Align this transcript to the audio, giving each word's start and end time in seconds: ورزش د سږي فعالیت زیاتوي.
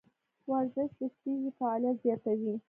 ورزش 0.49 0.89
د 0.99 1.01
سږي 1.19 1.51
فعالیت 1.57 1.95
زیاتوي. 2.03 2.53